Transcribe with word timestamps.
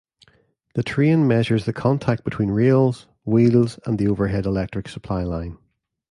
The 0.73 0.81
train 0.81 1.27
measures 1.27 1.65
the 1.65 1.73
contact 1.73 2.23
between 2.23 2.49
rails, 2.49 3.05
wheels 3.23 3.79
and 3.85 3.99
the 3.99 4.07
overhead 4.07 4.47
electric 4.47 4.87
supply 4.89 5.21
line. 5.21 5.59